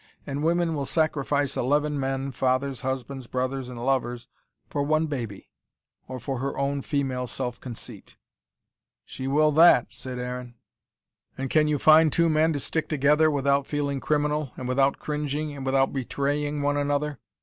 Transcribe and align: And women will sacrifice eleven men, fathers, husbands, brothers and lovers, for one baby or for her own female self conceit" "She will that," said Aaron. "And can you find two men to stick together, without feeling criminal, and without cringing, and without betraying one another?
And 0.25 0.41
women 0.43 0.73
will 0.73 0.85
sacrifice 0.85 1.55
eleven 1.55 1.99
men, 1.99 2.31
fathers, 2.31 2.81
husbands, 2.81 3.27
brothers 3.27 3.69
and 3.69 3.77
lovers, 3.85 4.27
for 4.67 4.81
one 4.81 5.05
baby 5.05 5.51
or 6.07 6.19
for 6.19 6.39
her 6.39 6.57
own 6.57 6.81
female 6.81 7.27
self 7.27 7.61
conceit" 7.61 8.17
"She 9.05 9.27
will 9.27 9.51
that," 9.51 9.93
said 9.93 10.17
Aaron. 10.17 10.55
"And 11.37 11.51
can 11.51 11.67
you 11.67 11.77
find 11.77 12.11
two 12.11 12.29
men 12.29 12.51
to 12.53 12.59
stick 12.59 12.87
together, 12.89 13.29
without 13.29 13.67
feeling 13.67 13.99
criminal, 13.99 14.53
and 14.57 14.67
without 14.67 14.97
cringing, 14.97 15.55
and 15.55 15.67
without 15.67 15.93
betraying 15.93 16.63
one 16.63 16.77
another? 16.77 17.19